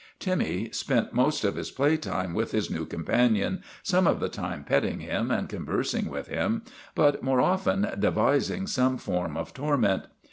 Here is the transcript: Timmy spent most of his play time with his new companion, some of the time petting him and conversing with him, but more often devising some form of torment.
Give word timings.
Timmy 0.17 0.71
spent 0.71 1.13
most 1.13 1.43
of 1.43 1.55
his 1.55 1.69
play 1.69 1.95
time 1.95 2.33
with 2.33 2.53
his 2.53 2.71
new 2.71 2.87
companion, 2.87 3.61
some 3.83 4.07
of 4.07 4.19
the 4.19 4.29
time 4.29 4.63
petting 4.63 4.99
him 4.99 5.29
and 5.29 5.47
conversing 5.47 6.09
with 6.09 6.27
him, 6.27 6.63
but 6.95 7.21
more 7.21 7.39
often 7.39 7.87
devising 7.99 8.65
some 8.65 8.97
form 8.97 9.37
of 9.37 9.53
torment. 9.53 10.05